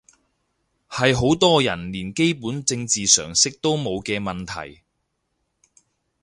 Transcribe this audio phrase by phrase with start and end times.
[0.89, 4.81] 係好多人連基本政治常識都冇嘅問題